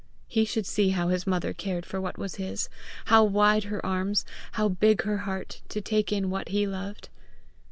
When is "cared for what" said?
1.53-2.17